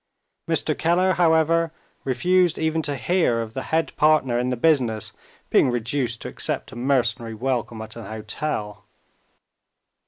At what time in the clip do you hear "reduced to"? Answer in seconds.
5.69-6.27